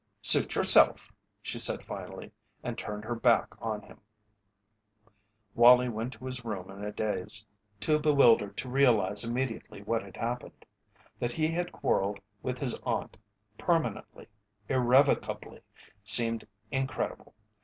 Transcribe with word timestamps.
"Suit 0.23 0.55
yourself," 0.55 1.13
she 1.43 1.59
said, 1.59 1.83
finally, 1.83 2.31
and 2.63 2.75
turned 2.75 3.05
her 3.05 3.13
back 3.13 3.53
on 3.61 3.83
him. 3.83 4.01
Wallie 5.53 5.89
went 5.89 6.13
to 6.13 6.25
his 6.25 6.43
room 6.43 6.71
in 6.71 6.83
a 6.83 6.91
daze, 6.91 7.45
too 7.79 7.99
bewildered 7.99 8.57
to 8.57 8.67
realize 8.67 9.23
immediately 9.23 9.83
what 9.83 10.01
had 10.01 10.17
happened. 10.17 10.65
That 11.19 11.33
he 11.33 11.49
had 11.49 11.71
quarrelled 11.71 12.19
with 12.41 12.57
his 12.57 12.79
aunt, 12.79 13.15
permanently, 13.59 14.27
irrevocably, 14.67 15.61
seemed 16.03 16.47
incredible. 16.71 17.35